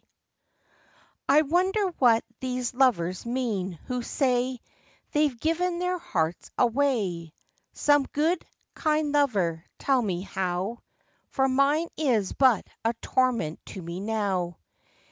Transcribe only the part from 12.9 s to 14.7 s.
torment to me now.